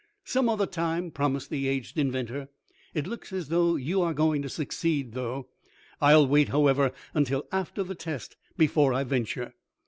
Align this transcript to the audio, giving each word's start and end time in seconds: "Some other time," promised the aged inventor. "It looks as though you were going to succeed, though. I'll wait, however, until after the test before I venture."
"Some 0.25 0.49
other 0.49 0.65
time," 0.65 1.11
promised 1.11 1.51
the 1.51 1.67
aged 1.67 1.99
inventor. 1.99 2.49
"It 2.95 3.05
looks 3.05 3.31
as 3.31 3.49
though 3.49 3.75
you 3.75 3.99
were 3.99 4.15
going 4.15 4.41
to 4.41 4.49
succeed, 4.49 5.11
though. 5.11 5.49
I'll 6.01 6.25
wait, 6.27 6.49
however, 6.49 6.91
until 7.13 7.47
after 7.51 7.83
the 7.83 7.93
test 7.93 8.35
before 8.57 8.95
I 8.95 9.03
venture." 9.03 9.53